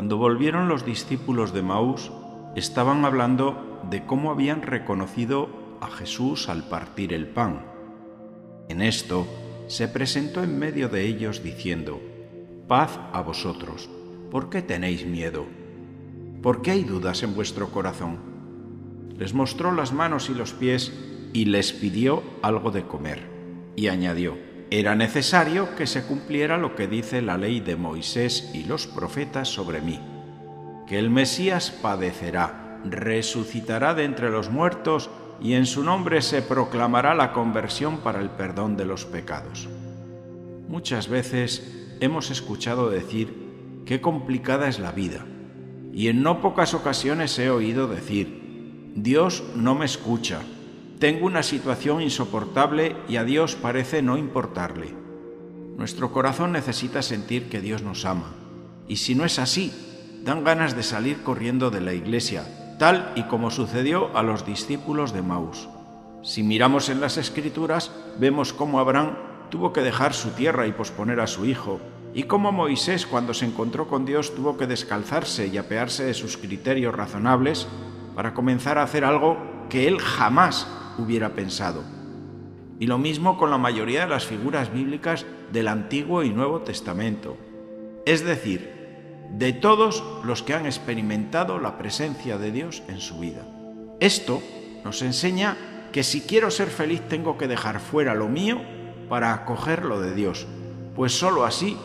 Cuando 0.00 0.16
volvieron 0.16 0.66
los 0.66 0.86
discípulos 0.86 1.52
de 1.52 1.60
Maús, 1.60 2.10
estaban 2.56 3.04
hablando 3.04 3.82
de 3.90 4.06
cómo 4.06 4.30
habían 4.30 4.62
reconocido 4.62 5.50
a 5.82 5.90
Jesús 5.90 6.48
al 6.48 6.66
partir 6.70 7.12
el 7.12 7.26
pan. 7.26 7.66
En 8.70 8.80
esto 8.80 9.26
se 9.66 9.88
presentó 9.88 10.42
en 10.42 10.58
medio 10.58 10.88
de 10.88 11.04
ellos 11.04 11.42
diciendo, 11.42 12.00
Paz 12.66 12.98
a 13.12 13.20
vosotros, 13.20 13.90
¿por 14.30 14.48
qué 14.48 14.62
tenéis 14.62 15.04
miedo? 15.04 15.44
¿Por 16.40 16.62
qué 16.62 16.70
hay 16.70 16.84
dudas 16.84 17.22
en 17.22 17.34
vuestro 17.34 17.70
corazón? 17.70 18.20
Les 19.18 19.34
mostró 19.34 19.70
las 19.70 19.92
manos 19.92 20.30
y 20.30 20.34
los 20.34 20.54
pies 20.54 20.94
y 21.34 21.44
les 21.44 21.74
pidió 21.74 22.22
algo 22.40 22.70
de 22.70 22.86
comer. 22.86 23.20
Y 23.76 23.88
añadió, 23.88 24.38
era 24.70 24.94
necesario 24.94 25.74
que 25.74 25.88
se 25.88 26.04
cumpliera 26.04 26.56
lo 26.56 26.76
que 26.76 26.86
dice 26.86 27.22
la 27.22 27.36
ley 27.36 27.58
de 27.58 27.74
Moisés 27.74 28.52
y 28.54 28.64
los 28.64 28.86
profetas 28.86 29.48
sobre 29.48 29.80
mí, 29.80 29.98
que 30.86 30.96
el 30.96 31.10
Mesías 31.10 31.72
padecerá, 31.72 32.80
resucitará 32.84 33.94
de 33.94 34.04
entre 34.04 34.30
los 34.30 34.48
muertos 34.48 35.10
y 35.40 35.54
en 35.54 35.66
su 35.66 35.82
nombre 35.82 36.22
se 36.22 36.40
proclamará 36.42 37.16
la 37.16 37.32
conversión 37.32 37.98
para 37.98 38.20
el 38.20 38.30
perdón 38.30 38.76
de 38.76 38.84
los 38.84 39.06
pecados. 39.06 39.68
Muchas 40.68 41.08
veces 41.08 41.96
hemos 41.98 42.30
escuchado 42.30 42.90
decir 42.90 43.82
qué 43.86 44.00
complicada 44.00 44.68
es 44.68 44.78
la 44.78 44.92
vida, 44.92 45.26
y 45.92 46.06
en 46.06 46.22
no 46.22 46.40
pocas 46.40 46.74
ocasiones 46.74 47.36
he 47.40 47.50
oído 47.50 47.88
decir, 47.88 48.92
Dios 48.94 49.42
no 49.56 49.74
me 49.74 49.86
escucha, 49.86 50.42
tengo 51.00 51.24
una 51.24 51.42
situación 51.42 52.02
insoportable 52.02 52.94
y 53.08 53.16
a 53.16 53.24
Dios 53.24 53.56
parece 53.56 54.02
no 54.02 54.18
importarle. 54.18 54.94
Nuestro 55.78 56.12
corazón 56.12 56.52
necesita 56.52 57.00
sentir 57.00 57.48
que 57.48 57.62
Dios 57.62 57.82
nos 57.82 58.04
ama. 58.04 58.34
Y 58.86 58.96
si 58.96 59.14
no 59.14 59.24
es 59.24 59.38
así, 59.38 59.72
dan 60.24 60.44
ganas 60.44 60.76
de 60.76 60.82
salir 60.82 61.22
corriendo 61.22 61.70
de 61.70 61.80
la 61.80 61.94
iglesia, 61.94 62.76
tal 62.78 63.12
y 63.16 63.22
como 63.22 63.50
sucedió 63.50 64.14
a 64.14 64.22
los 64.22 64.44
discípulos 64.44 65.14
de 65.14 65.22
Maús. 65.22 65.70
Si 66.22 66.42
miramos 66.42 66.90
en 66.90 67.00
las 67.00 67.16
escrituras, 67.16 67.90
vemos 68.18 68.52
cómo 68.52 68.78
Abraham 68.78 69.16
tuvo 69.48 69.72
que 69.72 69.80
dejar 69.80 70.12
su 70.12 70.28
tierra 70.32 70.66
y 70.66 70.72
posponer 70.72 71.20
a 71.20 71.26
su 71.26 71.46
hijo, 71.46 71.80
y 72.12 72.24
cómo 72.24 72.52
Moisés 72.52 73.06
cuando 73.06 73.32
se 73.32 73.46
encontró 73.46 73.88
con 73.88 74.04
Dios 74.04 74.34
tuvo 74.34 74.58
que 74.58 74.66
descalzarse 74.66 75.46
y 75.46 75.56
apearse 75.56 76.04
de 76.04 76.12
sus 76.12 76.36
criterios 76.36 76.94
razonables 76.94 77.68
para 78.14 78.34
comenzar 78.34 78.76
a 78.76 78.82
hacer 78.82 79.06
algo 79.06 79.38
que 79.70 79.88
él 79.88 79.98
jamás 79.98 80.66
hubiera 80.98 81.30
pensado. 81.30 81.82
Y 82.78 82.86
lo 82.86 82.98
mismo 82.98 83.36
con 83.36 83.50
la 83.50 83.58
mayoría 83.58 84.02
de 84.02 84.08
las 84.08 84.24
figuras 84.24 84.72
bíblicas 84.72 85.26
del 85.52 85.68
Antiguo 85.68 86.22
y 86.22 86.30
Nuevo 86.30 86.62
Testamento. 86.62 87.36
Es 88.06 88.24
decir, 88.24 88.80
de 89.32 89.52
todos 89.52 90.02
los 90.24 90.42
que 90.42 90.54
han 90.54 90.66
experimentado 90.66 91.58
la 91.58 91.76
presencia 91.78 92.38
de 92.38 92.52
Dios 92.52 92.82
en 92.88 93.00
su 93.00 93.18
vida. 93.18 93.46
Esto 94.00 94.42
nos 94.84 95.02
enseña 95.02 95.56
que 95.92 96.02
si 96.02 96.22
quiero 96.22 96.50
ser 96.50 96.68
feliz 96.68 97.02
tengo 97.08 97.36
que 97.36 97.48
dejar 97.48 97.80
fuera 97.80 98.14
lo 98.14 98.28
mío 98.28 98.60
para 99.08 99.34
acoger 99.34 99.84
lo 99.84 100.00
de 100.00 100.14
Dios, 100.14 100.46
pues 100.96 101.12
sólo 101.12 101.44
así 101.44 101.76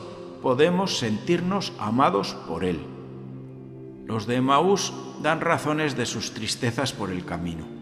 podemos 0.42 0.97
sentirnos 0.97 1.73
amados 1.80 2.36
por 2.47 2.64
Él. 2.64 2.80
Los 4.06 4.28
de 4.28 4.40
Maús 4.42 4.94
dan 5.22 5.42
razones 5.42 5.97
de 5.97 6.06
sus 6.06 6.34
tristezas 6.34 6.94
por 6.94 7.09
el 7.09 7.25
camino 7.25 7.75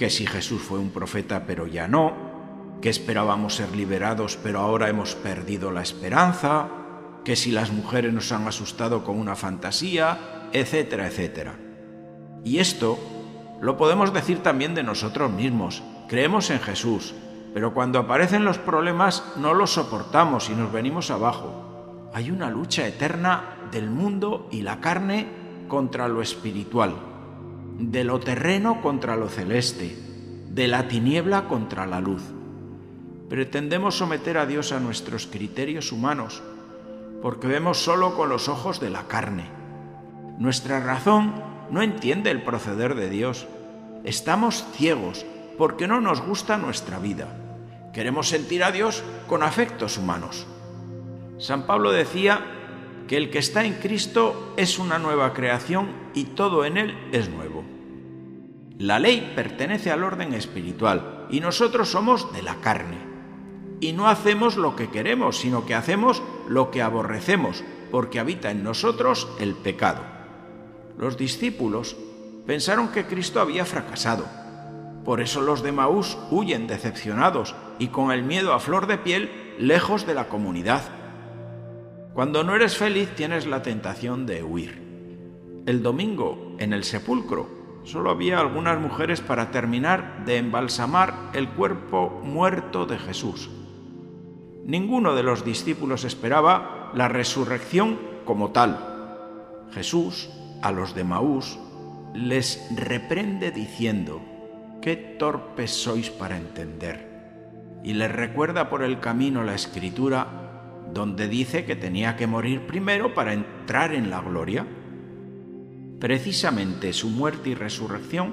que 0.00 0.08
si 0.08 0.26
Jesús 0.26 0.62
fue 0.62 0.78
un 0.78 0.92
profeta 0.92 1.44
pero 1.46 1.66
ya 1.66 1.86
no, 1.86 2.14
que 2.80 2.88
esperábamos 2.88 3.56
ser 3.56 3.76
liberados 3.76 4.38
pero 4.42 4.60
ahora 4.60 4.88
hemos 4.88 5.14
perdido 5.14 5.70
la 5.70 5.82
esperanza, 5.82 6.68
que 7.22 7.36
si 7.36 7.52
las 7.52 7.70
mujeres 7.70 8.10
nos 8.10 8.32
han 8.32 8.48
asustado 8.48 9.04
con 9.04 9.18
una 9.18 9.36
fantasía, 9.36 10.48
etcétera, 10.54 11.06
etcétera. 11.06 11.58
Y 12.42 12.60
esto 12.60 12.98
lo 13.60 13.76
podemos 13.76 14.14
decir 14.14 14.42
también 14.42 14.74
de 14.74 14.84
nosotros 14.84 15.30
mismos. 15.30 15.82
Creemos 16.08 16.48
en 16.48 16.60
Jesús, 16.60 17.14
pero 17.52 17.74
cuando 17.74 17.98
aparecen 17.98 18.46
los 18.46 18.56
problemas 18.56 19.22
no 19.36 19.52
los 19.52 19.74
soportamos 19.74 20.48
y 20.48 20.54
nos 20.54 20.72
venimos 20.72 21.10
abajo. 21.10 22.08
Hay 22.14 22.30
una 22.30 22.48
lucha 22.48 22.86
eterna 22.86 23.68
del 23.70 23.90
mundo 23.90 24.48
y 24.50 24.62
la 24.62 24.80
carne 24.80 25.28
contra 25.68 26.08
lo 26.08 26.22
espiritual 26.22 27.09
de 27.80 28.04
lo 28.04 28.20
terreno 28.20 28.82
contra 28.82 29.16
lo 29.16 29.28
celeste, 29.28 29.96
de 30.50 30.68
la 30.68 30.86
tiniebla 30.86 31.48
contra 31.48 31.86
la 31.86 32.00
luz. 32.00 32.22
Pretendemos 33.30 33.96
someter 33.96 34.36
a 34.36 34.44
Dios 34.44 34.72
a 34.72 34.80
nuestros 34.80 35.26
criterios 35.26 35.90
humanos, 35.90 36.42
porque 37.22 37.46
vemos 37.46 37.78
solo 37.78 38.14
con 38.16 38.28
los 38.28 38.48
ojos 38.48 38.80
de 38.80 38.90
la 38.90 39.08
carne. 39.08 39.44
Nuestra 40.38 40.80
razón 40.80 41.32
no 41.70 41.80
entiende 41.82 42.30
el 42.30 42.42
proceder 42.42 42.94
de 42.94 43.08
Dios. 43.08 43.46
Estamos 44.04 44.64
ciegos 44.72 45.24
porque 45.56 45.86
no 45.86 46.00
nos 46.00 46.20
gusta 46.20 46.58
nuestra 46.58 46.98
vida. 46.98 47.28
Queremos 47.94 48.28
sentir 48.28 48.62
a 48.62 48.72
Dios 48.72 49.02
con 49.26 49.42
afectos 49.42 49.96
humanos. 49.96 50.46
San 51.38 51.66
Pablo 51.66 51.92
decía 51.92 52.44
que 53.08 53.16
el 53.16 53.30
que 53.30 53.38
está 53.38 53.64
en 53.64 53.74
Cristo 53.74 54.54
es 54.56 54.78
una 54.78 54.98
nueva 54.98 55.32
creación 55.32 55.88
y 56.14 56.24
todo 56.24 56.64
en 56.64 56.76
él 56.76 56.94
es 57.12 57.28
nuevo. 57.28 57.69
La 58.80 58.98
ley 58.98 59.34
pertenece 59.36 59.90
al 59.90 60.02
orden 60.02 60.32
espiritual 60.32 61.26
y 61.28 61.40
nosotros 61.40 61.90
somos 61.90 62.32
de 62.32 62.40
la 62.40 62.62
carne. 62.62 62.96
Y 63.78 63.92
no 63.92 64.08
hacemos 64.08 64.56
lo 64.56 64.74
que 64.74 64.88
queremos, 64.88 65.36
sino 65.36 65.66
que 65.66 65.74
hacemos 65.74 66.22
lo 66.48 66.70
que 66.70 66.80
aborrecemos, 66.80 67.62
porque 67.90 68.18
habita 68.18 68.50
en 68.50 68.64
nosotros 68.64 69.28
el 69.38 69.54
pecado. 69.54 70.00
Los 70.96 71.18
discípulos 71.18 71.94
pensaron 72.46 72.88
que 72.88 73.04
Cristo 73.04 73.42
había 73.42 73.66
fracasado. 73.66 74.24
Por 75.04 75.20
eso 75.20 75.42
los 75.42 75.62
de 75.62 75.72
Maús 75.72 76.16
huyen 76.30 76.66
decepcionados 76.66 77.54
y 77.78 77.88
con 77.88 78.12
el 78.12 78.22
miedo 78.22 78.54
a 78.54 78.60
flor 78.60 78.86
de 78.86 78.96
piel 78.96 79.30
lejos 79.58 80.06
de 80.06 80.14
la 80.14 80.28
comunidad. 80.28 80.80
Cuando 82.14 82.44
no 82.44 82.56
eres 82.56 82.78
feliz 82.78 83.14
tienes 83.14 83.46
la 83.46 83.60
tentación 83.60 84.24
de 84.24 84.42
huir. 84.42 84.80
El 85.66 85.82
domingo, 85.82 86.56
en 86.58 86.72
el 86.72 86.84
sepulcro, 86.84 87.59
solo 87.90 88.10
había 88.10 88.38
algunas 88.38 88.78
mujeres 88.80 89.20
para 89.20 89.50
terminar 89.50 90.24
de 90.24 90.36
embalsamar 90.36 91.30
el 91.32 91.48
cuerpo 91.48 92.20
muerto 92.22 92.86
de 92.86 92.98
Jesús. 92.98 93.50
Ninguno 94.64 95.14
de 95.14 95.24
los 95.24 95.44
discípulos 95.44 96.04
esperaba 96.04 96.92
la 96.94 97.08
resurrección 97.08 97.98
como 98.24 98.50
tal. 98.50 98.78
Jesús, 99.72 100.30
a 100.62 100.70
los 100.70 100.94
de 100.94 101.04
Maús, 101.04 101.58
les 102.14 102.68
reprende 102.76 103.50
diciendo, 103.50 104.20
qué 104.80 104.96
torpes 104.96 105.70
sois 105.70 106.10
para 106.10 106.36
entender. 106.36 107.08
Y 107.82 107.94
les 107.94 108.10
recuerda 108.12 108.68
por 108.68 108.82
el 108.82 109.00
camino 109.00 109.42
la 109.42 109.54
escritura 109.54 110.26
donde 110.92 111.28
dice 111.28 111.64
que 111.64 111.76
tenía 111.76 112.16
que 112.16 112.26
morir 112.26 112.66
primero 112.66 113.14
para 113.14 113.32
entrar 113.32 113.92
en 113.94 114.10
la 114.10 114.20
gloria. 114.20 114.66
Precisamente 116.00 116.94
su 116.94 117.10
muerte 117.10 117.50
y 117.50 117.54
resurrección 117.54 118.32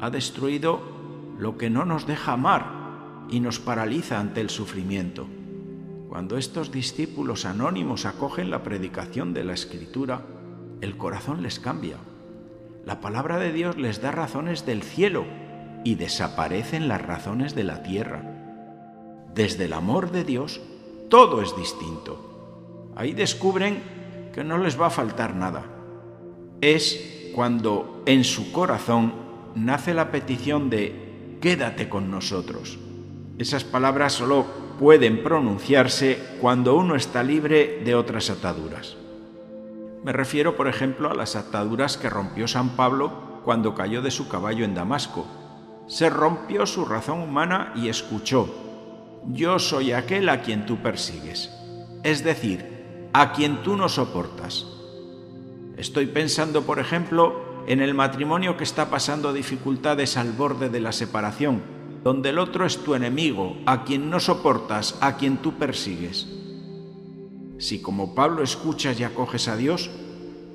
ha 0.00 0.08
destruido 0.08 0.80
lo 1.38 1.58
que 1.58 1.68
no 1.68 1.84
nos 1.84 2.06
deja 2.06 2.32
amar 2.32 3.26
y 3.28 3.40
nos 3.40 3.60
paraliza 3.60 4.18
ante 4.18 4.40
el 4.40 4.48
sufrimiento. 4.48 5.26
Cuando 6.08 6.38
estos 6.38 6.72
discípulos 6.72 7.44
anónimos 7.44 8.06
acogen 8.06 8.50
la 8.50 8.62
predicación 8.62 9.34
de 9.34 9.44
la 9.44 9.52
Escritura, 9.52 10.22
el 10.80 10.96
corazón 10.96 11.42
les 11.42 11.60
cambia. 11.60 11.98
La 12.86 13.02
palabra 13.02 13.38
de 13.38 13.52
Dios 13.52 13.76
les 13.76 14.00
da 14.00 14.10
razones 14.10 14.64
del 14.64 14.82
cielo 14.82 15.26
y 15.84 15.96
desaparecen 15.96 16.88
las 16.88 17.02
razones 17.02 17.54
de 17.54 17.64
la 17.64 17.82
tierra. 17.82 18.22
Desde 19.34 19.66
el 19.66 19.74
amor 19.74 20.12
de 20.12 20.24
Dios, 20.24 20.62
todo 21.10 21.42
es 21.42 21.54
distinto. 21.56 22.88
Ahí 22.96 23.12
descubren 23.12 23.82
que 24.32 24.44
no 24.44 24.56
les 24.56 24.80
va 24.80 24.86
a 24.86 24.90
faltar 24.90 25.34
nada 25.34 25.75
es 26.60 27.30
cuando 27.34 28.02
en 28.06 28.24
su 28.24 28.52
corazón 28.52 29.12
nace 29.54 29.94
la 29.94 30.10
petición 30.10 30.70
de 30.70 31.38
quédate 31.40 31.88
con 31.88 32.10
nosotros. 32.10 32.78
Esas 33.38 33.64
palabras 33.64 34.14
solo 34.14 34.46
pueden 34.78 35.22
pronunciarse 35.22 36.18
cuando 36.40 36.76
uno 36.76 36.96
está 36.96 37.22
libre 37.22 37.82
de 37.84 37.94
otras 37.94 38.30
ataduras. 38.30 38.96
Me 40.04 40.12
refiero, 40.12 40.56
por 40.56 40.68
ejemplo, 40.68 41.10
a 41.10 41.14
las 41.14 41.36
ataduras 41.36 41.96
que 41.96 42.10
rompió 42.10 42.46
San 42.46 42.70
Pablo 42.70 43.40
cuando 43.44 43.74
cayó 43.74 44.02
de 44.02 44.10
su 44.10 44.28
caballo 44.28 44.64
en 44.64 44.74
Damasco. 44.74 45.26
Se 45.86 46.10
rompió 46.10 46.66
su 46.66 46.84
razón 46.84 47.20
humana 47.20 47.72
y 47.74 47.88
escuchó, 47.88 48.48
yo 49.28 49.58
soy 49.58 49.92
aquel 49.92 50.28
a 50.28 50.42
quien 50.42 50.66
tú 50.66 50.76
persigues, 50.76 51.50
es 52.02 52.22
decir, 52.22 53.08
a 53.12 53.32
quien 53.32 53.62
tú 53.62 53.76
no 53.76 53.88
soportas. 53.88 54.75
Estoy 55.76 56.06
pensando, 56.06 56.62
por 56.62 56.78
ejemplo, 56.78 57.64
en 57.66 57.82
el 57.82 57.92
matrimonio 57.92 58.56
que 58.56 58.64
está 58.64 58.88
pasando 58.88 59.34
dificultades 59.34 60.16
al 60.16 60.32
borde 60.32 60.70
de 60.70 60.80
la 60.80 60.92
separación, 60.92 61.62
donde 62.02 62.30
el 62.30 62.38
otro 62.38 62.64
es 62.64 62.78
tu 62.78 62.94
enemigo, 62.94 63.58
a 63.66 63.84
quien 63.84 64.08
no 64.08 64.18
soportas, 64.18 64.96
a 65.02 65.18
quien 65.18 65.36
tú 65.38 65.58
persigues. 65.58 66.28
Si 67.58 67.82
como 67.82 68.14
Pablo 68.14 68.42
escuchas 68.42 68.98
y 68.98 69.04
acoges 69.04 69.48
a 69.48 69.56
Dios, 69.56 69.90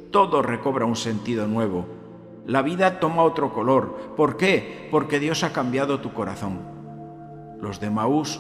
todo 0.09 0.41
recobra 0.41 0.85
un 0.85 0.95
sentido 0.95 1.45
nuevo. 1.45 1.85
La 2.47 2.63
vida 2.63 2.99
toma 2.99 3.21
otro 3.21 3.53
color. 3.53 4.15
¿Por 4.17 4.37
qué? 4.37 4.87
Porque 4.89 5.19
Dios 5.19 5.43
ha 5.43 5.53
cambiado 5.53 5.99
tu 5.99 6.13
corazón. 6.13 6.61
Los 7.61 7.79
de 7.79 7.91
Maús 7.91 8.39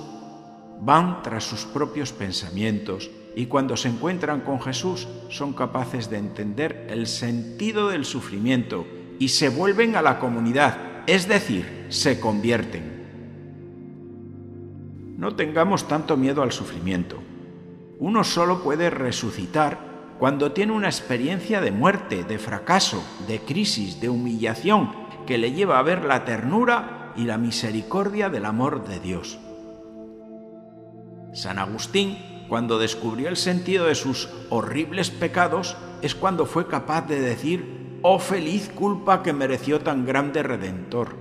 van 0.79 1.21
tras 1.21 1.43
sus 1.43 1.65
propios 1.65 2.11
pensamientos 2.11 3.11
y 3.35 3.45
cuando 3.45 3.77
se 3.77 3.89
encuentran 3.89 4.41
con 4.41 4.59
Jesús 4.61 5.07
son 5.29 5.53
capaces 5.53 6.09
de 6.09 6.17
entender 6.17 6.87
el 6.89 7.07
sentido 7.07 7.89
del 7.89 8.05
sufrimiento 8.05 8.85
y 9.19 9.29
se 9.29 9.49
vuelven 9.49 9.95
a 9.95 10.01
la 10.01 10.19
comunidad, 10.19 11.03
es 11.07 11.27
decir, 11.27 11.85
se 11.89 12.19
convierten. 12.19 13.01
No 15.17 15.35
tengamos 15.35 15.87
tanto 15.87 16.17
miedo 16.17 16.41
al 16.41 16.51
sufrimiento. 16.51 17.17
Uno 17.99 18.23
solo 18.23 18.63
puede 18.63 18.89
resucitar 18.89 19.91
cuando 20.17 20.51
tiene 20.51 20.73
una 20.73 20.87
experiencia 20.87 21.61
de 21.61 21.71
muerte, 21.71 22.23
de 22.23 22.39
fracaso, 22.39 23.03
de 23.27 23.39
crisis, 23.39 24.01
de 24.01 24.09
humillación, 24.09 24.91
que 25.25 25.37
le 25.37 25.51
lleva 25.53 25.79
a 25.79 25.83
ver 25.83 26.05
la 26.05 26.25
ternura 26.25 27.13
y 27.15 27.25
la 27.25 27.37
misericordia 27.37 28.29
del 28.29 28.45
amor 28.45 28.87
de 28.87 28.99
Dios. 28.99 29.39
San 31.33 31.59
Agustín, 31.59 32.17
cuando 32.51 32.79
descubrió 32.79 33.29
el 33.29 33.37
sentido 33.37 33.85
de 33.85 33.95
sus 33.95 34.27
horribles 34.49 35.09
pecados, 35.09 35.77
es 36.01 36.15
cuando 36.15 36.45
fue 36.45 36.67
capaz 36.67 37.07
de 37.07 37.21
decir, 37.21 37.97
oh 38.01 38.19
feliz 38.19 38.69
culpa 38.75 39.23
que 39.23 39.31
mereció 39.31 39.79
tan 39.79 40.05
grande 40.05 40.43
redentor. 40.43 41.15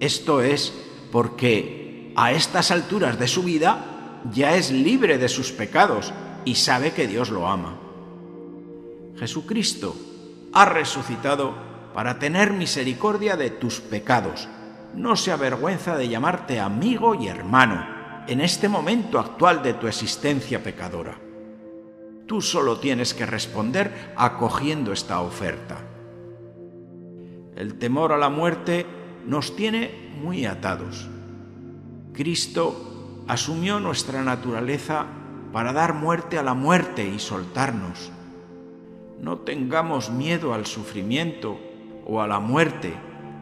Esto 0.00 0.42
es 0.42 0.74
porque 1.12 2.12
a 2.16 2.32
estas 2.32 2.72
alturas 2.72 3.20
de 3.20 3.28
su 3.28 3.44
vida 3.44 4.24
ya 4.32 4.56
es 4.56 4.72
libre 4.72 5.16
de 5.16 5.28
sus 5.28 5.52
pecados 5.52 6.12
y 6.44 6.56
sabe 6.56 6.90
que 6.90 7.06
Dios 7.06 7.30
lo 7.30 7.46
ama. 7.46 7.78
Jesucristo 9.16 9.94
ha 10.52 10.64
resucitado 10.64 11.54
para 11.94 12.18
tener 12.18 12.52
misericordia 12.52 13.36
de 13.36 13.50
tus 13.50 13.78
pecados. 13.80 14.48
No 14.92 15.14
se 15.14 15.30
avergüenza 15.30 15.96
de 15.96 16.08
llamarte 16.08 16.58
amigo 16.58 17.14
y 17.14 17.28
hermano 17.28 17.97
en 18.28 18.42
este 18.42 18.68
momento 18.68 19.18
actual 19.18 19.62
de 19.62 19.72
tu 19.72 19.86
existencia 19.86 20.62
pecadora. 20.62 21.18
Tú 22.26 22.42
solo 22.42 22.78
tienes 22.78 23.14
que 23.14 23.24
responder 23.24 24.12
acogiendo 24.16 24.92
esta 24.92 25.22
oferta. 25.22 25.78
El 27.56 27.78
temor 27.78 28.12
a 28.12 28.18
la 28.18 28.28
muerte 28.28 28.84
nos 29.26 29.56
tiene 29.56 30.12
muy 30.20 30.44
atados. 30.44 31.08
Cristo 32.12 33.24
asumió 33.26 33.80
nuestra 33.80 34.22
naturaleza 34.22 35.06
para 35.50 35.72
dar 35.72 35.94
muerte 35.94 36.38
a 36.38 36.42
la 36.42 36.52
muerte 36.52 37.08
y 37.08 37.18
soltarnos. 37.18 38.12
No 39.22 39.38
tengamos 39.38 40.10
miedo 40.10 40.52
al 40.52 40.66
sufrimiento 40.66 41.58
o 42.06 42.20
a 42.20 42.26
la 42.26 42.40
muerte. 42.40 42.92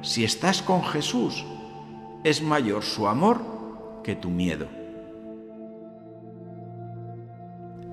Si 0.02 0.22
estás 0.22 0.62
con 0.62 0.84
Jesús, 0.84 1.44
es 2.22 2.40
mayor 2.40 2.84
su 2.84 3.08
amor 3.08 3.55
que 4.06 4.14
tu 4.14 4.30
miedo. 4.30 4.68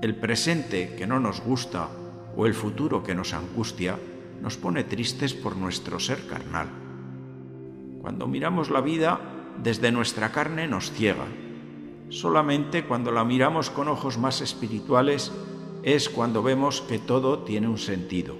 El 0.00 0.14
presente 0.14 0.94
que 0.94 1.08
no 1.08 1.18
nos 1.18 1.40
gusta 1.40 1.88
o 2.36 2.46
el 2.46 2.54
futuro 2.54 3.02
que 3.02 3.16
nos 3.16 3.34
angustia 3.34 3.98
nos 4.40 4.56
pone 4.56 4.84
tristes 4.84 5.34
por 5.34 5.56
nuestro 5.56 5.98
ser 5.98 6.24
carnal. 6.28 6.68
Cuando 8.00 8.28
miramos 8.28 8.70
la 8.70 8.80
vida 8.80 9.18
desde 9.60 9.90
nuestra 9.90 10.30
carne 10.30 10.68
nos 10.68 10.92
ciega. 10.92 11.26
Solamente 12.10 12.84
cuando 12.84 13.10
la 13.10 13.24
miramos 13.24 13.70
con 13.70 13.88
ojos 13.88 14.16
más 14.16 14.40
espirituales 14.40 15.32
es 15.82 16.08
cuando 16.08 16.44
vemos 16.44 16.80
que 16.80 17.00
todo 17.00 17.40
tiene 17.40 17.66
un 17.66 17.78
sentido. 17.78 18.36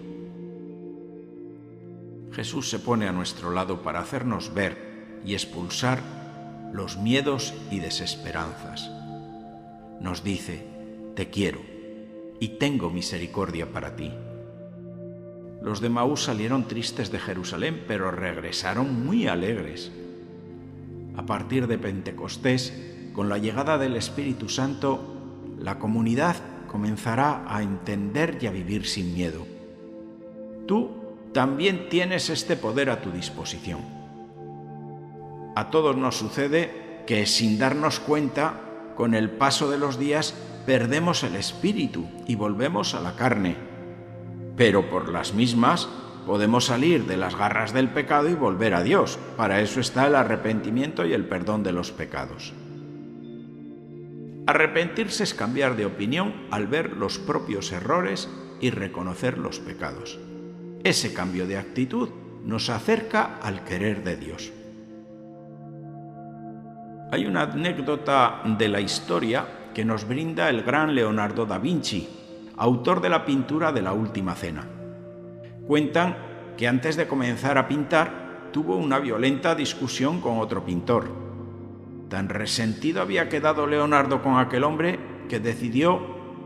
Jesús 2.31 2.71
se 2.71 2.79
pone 2.79 3.09
a 3.09 3.13
nuestro 3.13 3.51
lado 3.51 3.83
para 3.83 3.99
hacernos 3.99 4.55
ver 4.55 5.19
y 5.25 5.35
expulsar 5.35 6.24
los 6.75 6.97
miedos 6.97 7.55
y 7.71 7.79
desesperanzas. 7.79 8.91
Nos 10.01 10.25
dice, 10.25 10.67
te 11.15 11.31
quiero 11.31 11.61
y 12.41 12.59
tengo 12.59 12.91
misericordia 12.91 13.71
para 13.71 13.95
ti. 13.95 14.11
Los 15.63 15.81
de 15.81 15.89
Maús 15.89 16.25
salieron 16.25 16.67
tristes 16.67 17.13
de 17.13 17.21
Jerusalén, 17.21 17.85
pero 17.87 18.11
regresaron 18.11 19.07
muy 19.07 19.29
alegres. 19.29 19.93
A 21.17 21.25
partir 21.25 21.69
de 21.69 21.79
Pentecostés, 21.79 22.73
con 23.13 23.29
la 23.29 23.39
llegada 23.39 23.79
del 23.79 23.95
Espíritu 23.95 24.49
Santo, 24.49 25.15
la 25.61 25.79
comunidad 25.79 26.35
comenzará 26.67 27.45
a 27.47 27.63
entender 27.63 28.39
y 28.41 28.49
a 28.49 28.51
vivir 28.51 28.85
sin 28.85 29.15
miedo. 29.15 29.47
Tú 30.67 30.91
también 31.33 31.89
tienes 31.89 32.31
este 32.31 32.57
poder 32.57 32.91
a 32.91 33.01
tu 33.01 33.13
disposición. 33.13 34.04
A 35.55 35.71
todos 35.71 35.97
nos 35.97 36.17
sucede 36.17 37.03
que 37.07 37.27
sin 37.27 37.59
darnos 37.59 38.01
cuenta, 38.01 38.61
con 38.97 39.15
el 39.15 39.31
paso 39.31 39.71
de 39.71 39.79
los 39.79 39.99
días, 39.99 40.35
perdemos 40.67 41.23
el 41.23 41.37
espíritu 41.37 42.07
y 42.27 42.35
volvemos 42.35 42.95
a 42.95 43.01
la 43.01 43.17
carne. 43.17 43.57
Pero 44.57 44.89
por 44.89 45.09
las 45.09 45.35
mismas 45.35 45.89
podemos 46.27 46.67
salir 46.67 47.07
de 47.07 47.17
las 47.17 47.37
garras 47.37 47.73
del 47.73 47.91
pecado 47.91 48.29
y 48.29 48.35
volver 48.35 48.75
a 48.75 48.83
Dios. 48.83 49.19
Para 49.37 49.61
eso 49.61 49.81
está 49.81 50.07
el 50.07 50.15
arrepentimiento 50.15 51.05
y 51.05 51.13
el 51.13 51.27
perdón 51.27 51.63
de 51.63 51.73
los 51.73 51.91
pecados. 51.93 52.53
Arrepentirse 54.47 55.25
es 55.25 55.35
cambiar 55.35 55.77
de 55.77 55.87
opinión 55.87 56.35
al 56.51 56.67
ver 56.67 56.97
los 56.97 57.19
propios 57.19 57.73
errores 57.73 58.29
y 58.61 58.71
reconocer 58.71 59.39
los 59.39 59.59
pecados. 59.59 60.19
Ese 60.83 61.15
cambio 61.15 61.47
de 61.47 61.57
actitud 61.57 62.11
nos 62.45 62.69
acerca 62.69 63.39
al 63.43 63.65
querer 63.65 64.05
de 64.05 64.17
Dios. 64.17 64.53
Hay 67.11 67.27
una 67.27 67.43
anécdota 67.43 68.43
de 68.45 68.69
la 68.69 68.81
historia 68.81 69.47
que 69.75 69.85
nos 69.85 70.07
brinda 70.07 70.49
el 70.49 70.63
gran 70.63 70.95
Leonardo 70.95 71.47
da 71.47 71.59
Vinci, 71.59 72.09
autor 72.57 73.01
de 73.01 73.09
la 73.09 73.25
pintura 73.25 73.73
de 73.73 73.83
la 73.83 73.93
Última 73.93 74.35
Cena. 74.35 74.67
Cuentan 75.67 76.17
que 76.57 76.69
antes 76.69 76.97
de 76.97 77.07
comenzar 77.07 77.59
a 77.59 77.69
pintar 77.69 78.51
tuvo 78.53 78.77
una 78.77 78.99
violenta 78.99 79.55
discusión 79.55 80.21
con 80.21 80.39
otro 80.39 80.65
pintor. 80.65 81.11
Tan 82.09 82.29
resentido 82.29 83.03
había 83.03 83.29
quedado 83.29 83.67
Leonardo 83.67 84.23
con 84.23 84.39
aquel 84.39 84.65
hombre 84.65 84.99
que 85.29 85.41
decidió 85.41 86.01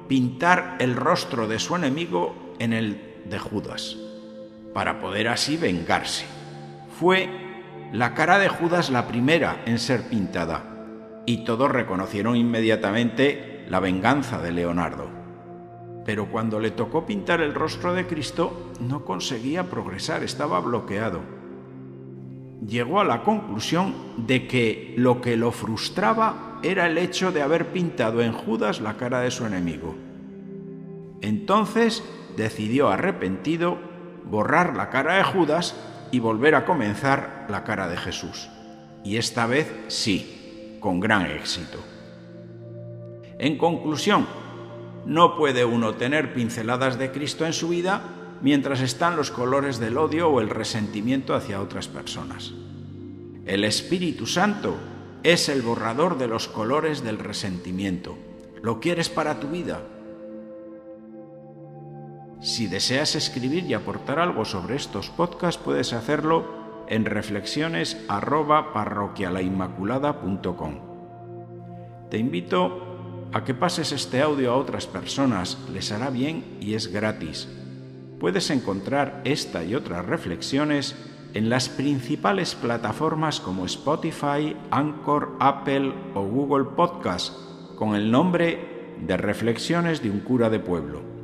pintar 0.09 0.77
el 0.81 0.97
rostro 0.97 1.47
de 1.47 1.59
su 1.59 1.77
enemigo 1.77 2.55
en 2.59 2.73
el 2.73 3.01
de 3.29 3.39
Judas, 3.39 3.97
para 4.73 5.01
poder 5.01 5.29
así 5.29 5.57
vengarse. 5.57 6.25
Fue 6.99 7.48
la 7.93 8.15
cara 8.15 8.39
de 8.39 8.49
Judas 8.49 8.91
la 8.91 9.07
primera 9.07 9.63
en 9.65 9.79
ser 9.79 10.09
pintada, 10.09 11.23
y 11.25 11.45
todos 11.45 11.71
reconocieron 11.71 12.37
inmediatamente 12.37 13.65
la 13.69 13.81
venganza 13.81 14.43
de 14.43 14.53
Leonardo. 14.53 15.11
Pero 16.05 16.31
cuando 16.31 16.61
le 16.61 16.71
tocó 16.71 17.07
pintar 17.07 17.41
el 17.41 17.55
rostro 17.55 17.95
de 17.95 18.07
Cristo, 18.07 18.73
no 18.81 19.05
conseguía 19.05 19.65
progresar, 19.65 20.23
estaba 20.23 20.61
bloqueado. 20.61 21.21
Llegó 22.67 23.01
a 23.01 23.05
la 23.05 23.23
conclusión 23.23 23.95
de 24.17 24.47
que 24.47 24.95
lo 24.97 25.21
que 25.21 25.37
lo 25.37 25.53
frustraba 25.53 26.59
era 26.63 26.87
el 26.87 26.99
hecho 26.99 27.31
de 27.31 27.43
haber 27.43 27.69
pintado 27.69 28.23
en 28.23 28.33
Judas 28.33 28.81
la 28.81 28.97
cara 28.97 29.21
de 29.21 29.31
su 29.31 29.47
enemigo. 29.47 29.97
Entonces 31.21 32.03
decidió 32.37 32.89
arrepentido 32.89 33.79
borrar 34.25 34.77
la 34.77 34.91
cara 34.91 35.15
de 35.17 35.25
Judas 35.25 35.75
y 36.11 36.19
volver 36.21 36.55
a 36.55 36.65
comenzar 36.65 37.47
la 37.49 37.65
cara 37.65 37.89
de 37.89 37.97
Jesús. 37.97 38.49
Y 39.05 39.17
esta 39.17 39.47
vez 39.47 39.73
sí, 39.89 40.77
con 40.81 41.01
gran 41.01 41.27
éxito. 41.27 41.79
En 43.39 43.57
conclusión, 43.57 44.27
no 45.07 45.37
puede 45.37 45.65
uno 45.65 45.95
tener 45.95 46.35
pinceladas 46.35 46.99
de 46.99 47.11
Cristo 47.11 47.47
en 47.47 47.53
su 47.53 47.69
vida 47.69 48.03
mientras 48.43 48.81
están 48.81 49.17
los 49.17 49.31
colores 49.31 49.79
del 49.79 49.97
odio 49.97 50.29
o 50.29 50.41
el 50.41 50.51
resentimiento 50.51 51.35
hacia 51.35 51.61
otras 51.61 51.89
personas. 51.89 52.53
El 53.47 53.65
Espíritu 53.65 54.27
Santo 54.27 54.77
es 55.23 55.49
el 55.49 55.63
borrador 55.63 56.19
de 56.19 56.29
los 56.29 56.49
colores 56.49 57.03
del 57.03 57.19
resentimiento. 57.19 58.19
¿Lo 58.63 58.81
quieres 58.81 59.09
para 59.09 59.41
tu 59.41 59.49
vida? 59.49 59.83
Si 62.41 62.69
deseas 62.69 63.17
escribir 63.17 63.65
y 63.65 63.75
aportar 63.75 64.21
algo 64.21 64.45
sobre 64.45 64.77
estos 64.77 65.11
podcasts, 65.11 65.61
puedes 65.63 65.93
hacerlo 65.93 66.85
en 66.89 67.05
reflexiones 67.05 67.97
Te 72.11 72.19
invito 72.19 73.29
a 73.33 73.45
que 73.45 73.55
pases 73.55 73.91
este 73.93 74.23
audio 74.23 74.53
a 74.53 74.57
otras 74.57 74.87
personas, 74.87 75.59
les 75.73 75.91
hará 75.91 76.11
bien 76.11 76.59
y 76.61 76.75
es 76.75 76.93
gratis. 76.93 77.49
Puedes 78.21 78.51
encontrar 78.51 79.21
esta 79.25 79.65
y 79.65 79.75
otras 79.75 80.07
reflexiones 80.07 80.95
en 81.35 81.51
las 81.51 81.69
principales 81.69 82.55
plataformas 82.55 83.41
como 83.41 83.67
Spotify, 83.67 84.57
Anchor, 84.71 85.37
Apple 85.41 85.93
o 86.15 86.23
Google 86.23 86.71
Podcast 86.77 87.35
con 87.75 87.95
el 87.95 88.11
nombre 88.11 88.97
de 89.01 89.17
Reflexiones 89.17 90.03
de 90.03 90.11
un 90.11 90.21
cura 90.21 90.49
de 90.51 90.61
pueblo. 90.61 91.18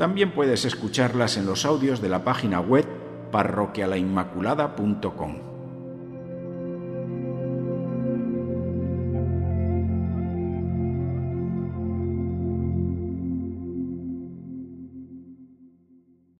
También 0.00 0.32
puedes 0.32 0.64
escucharlas 0.64 1.36
en 1.36 1.44
los 1.44 1.66
audios 1.66 2.00
de 2.00 2.08
la 2.08 2.24
página 2.24 2.58
web 2.58 2.86
parroquialainmaculada.com. 3.30 5.49